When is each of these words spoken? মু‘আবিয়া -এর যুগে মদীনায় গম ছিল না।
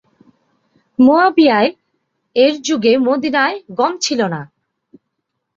মু‘আবিয়া 0.99 1.57
-এর 2.35 2.53
যুগে 2.61 2.93
মদীনায় 2.97 3.57
গম 3.77 3.93
ছিল 3.97 4.19
না। 4.27 4.41